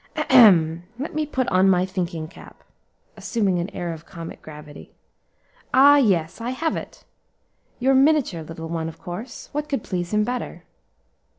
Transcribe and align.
"Ahem! 0.17 0.81
let 0.97 1.13
me 1.13 1.27
put 1.27 1.47
on 1.49 1.69
my 1.69 1.85
thinking 1.85 2.27
cap," 2.27 2.63
assuming 3.15 3.59
an 3.59 3.69
air 3.69 3.93
of 3.93 4.03
comic 4.03 4.41
gravity. 4.41 4.93
"Ah! 5.75 5.97
yes, 5.97 6.41
I 6.41 6.49
have 6.49 6.75
it! 6.75 7.05
your 7.77 7.93
miniature, 7.93 8.41
little 8.41 8.67
one, 8.67 8.89
of 8.89 8.97
course; 8.97 9.49
what 9.51 9.69
could 9.69 9.83
please 9.83 10.11
him 10.11 10.23
better?" 10.23 10.63